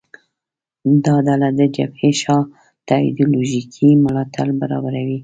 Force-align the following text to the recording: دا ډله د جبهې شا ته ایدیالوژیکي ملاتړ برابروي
دا 1.05 1.15
ډله 1.27 1.49
د 1.59 1.61
جبهې 1.75 2.11
شا 2.21 2.37
ته 2.87 2.95
ایدیالوژیکي 3.05 3.89
ملاتړ 4.05 4.47
برابروي 4.61 5.19